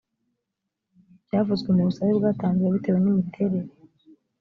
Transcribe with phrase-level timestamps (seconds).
[1.25, 3.71] byavuzwe mu busabe bwatanzwe bitewe n miterere